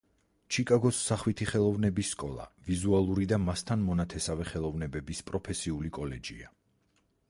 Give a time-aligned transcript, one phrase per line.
[0.55, 6.55] ჩიკაგოს სახვითი ხელოვნების სკოლა ვიზუალური და მასთან მონათესავე ხელოვნებების პროფესიული კოლეჯია.